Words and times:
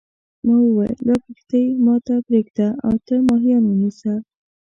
ما 0.45 0.55
وویل 0.65 0.99
دا 1.07 1.15
کښتۍ 1.23 1.65
ما 1.85 1.95
ته 2.05 2.13
پرېږده 2.27 2.67
او 2.85 2.93
ته 3.07 3.15
ماهیان 3.29 3.63
ونیسه. 3.65 4.13